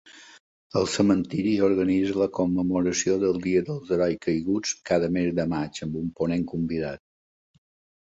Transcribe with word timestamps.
El 0.79 0.87
cementiri 0.93 1.51
organitza 1.67 2.15
la 2.21 2.29
commemoració 2.39 3.19
del 3.25 3.39
"Dia 3.45 3.63
dels 3.69 3.93
Herois 3.99 4.21
Caiguts" 4.27 4.75
cada 4.93 5.13
mes 5.21 5.33
de 5.45 5.49
maig, 5.57 5.85
amb 5.89 6.05
un 6.05 6.13
ponent 6.21 6.53
convidat. 6.57 7.07